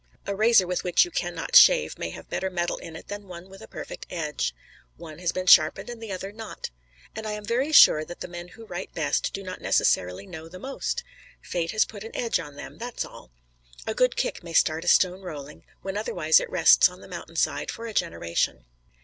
A 0.25 0.35
razor 0.35 0.65
with 0.65 0.83
which 0.83 1.05
you 1.05 1.11
can 1.11 1.35
not 1.35 1.55
shave 1.55 1.99
may 1.99 2.09
have 2.09 2.27
better 2.27 2.49
metal 2.49 2.77
in 2.77 2.95
it 2.95 3.07
than 3.07 3.27
one 3.27 3.49
with 3.49 3.61
a 3.61 3.67
perfect 3.67 4.07
edge. 4.09 4.51
One 4.97 5.19
has 5.19 5.31
been 5.31 5.45
sharpened 5.45 5.91
and 5.91 6.01
the 6.01 6.11
other 6.11 6.31
not. 6.31 6.71
And 7.15 7.27
I 7.27 7.33
am 7.33 7.45
very 7.45 7.71
sure 7.71 8.03
that 8.05 8.19
the 8.21 8.27
men 8.27 8.47
who 8.47 8.65
write 8.65 8.95
best 8.95 9.31
do 9.31 9.43
not 9.43 9.61
necessarily 9.61 10.25
know 10.25 10.47
the 10.47 10.57
most; 10.57 11.03
Fate 11.39 11.69
has 11.69 11.85
put 11.85 12.03
an 12.03 12.15
edge 12.15 12.39
on 12.39 12.55
them 12.55 12.79
that's 12.79 13.05
all. 13.05 13.29
A 13.85 13.93
good 13.93 14.15
kick 14.15 14.43
may 14.43 14.53
start 14.53 14.83
a 14.83 14.87
stone 14.87 15.21
rolling, 15.21 15.65
when 15.83 15.95
otherwise 15.95 16.39
it 16.39 16.49
rests 16.49 16.89
on 16.89 17.01
the 17.01 17.07
mountain 17.07 17.35
side 17.35 17.69
for 17.69 17.85
a 17.85 17.93
generation. 17.93 18.65